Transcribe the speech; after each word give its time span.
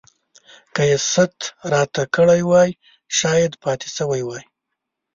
که 0.73 0.81
يې 0.89 0.97
ست 1.11 1.37
راته 1.73 2.03
کړی 2.15 2.41
وای 2.49 2.69
شايد 3.17 3.51
پاته 3.61 3.87
سوی 3.97 4.21
وای. 4.25 4.43